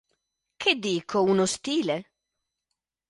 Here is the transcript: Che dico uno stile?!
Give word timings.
Che 0.57 0.79
dico 0.79 1.21
uno 1.21 1.45
stile?! 1.45 2.09